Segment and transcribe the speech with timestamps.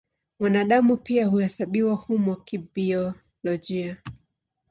[0.39, 3.97] Mwanadamu pia huhesabiwa humo kibiolojia.